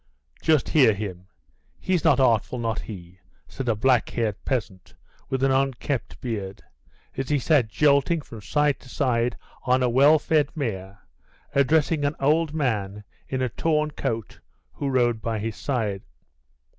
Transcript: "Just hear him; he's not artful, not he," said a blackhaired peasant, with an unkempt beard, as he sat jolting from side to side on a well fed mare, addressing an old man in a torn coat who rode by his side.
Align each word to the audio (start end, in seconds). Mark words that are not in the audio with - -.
"Just 0.41 0.69
hear 0.69 0.93
him; 0.93 1.27
he's 1.79 2.03
not 2.03 2.19
artful, 2.19 2.57
not 2.57 2.79
he," 2.79 3.19
said 3.47 3.69
a 3.69 3.75
blackhaired 3.75 4.33
peasant, 4.45 4.95
with 5.29 5.43
an 5.43 5.51
unkempt 5.51 6.19
beard, 6.19 6.63
as 7.15 7.29
he 7.29 7.37
sat 7.37 7.67
jolting 7.67 8.21
from 8.21 8.41
side 8.41 8.79
to 8.79 8.89
side 8.89 9.37
on 9.61 9.83
a 9.83 9.89
well 9.89 10.17
fed 10.17 10.49
mare, 10.57 11.01
addressing 11.53 12.03
an 12.03 12.15
old 12.19 12.51
man 12.51 13.03
in 13.29 13.43
a 13.43 13.49
torn 13.49 13.91
coat 13.91 14.39
who 14.73 14.89
rode 14.89 15.21
by 15.21 15.37
his 15.37 15.55
side. 15.55 16.01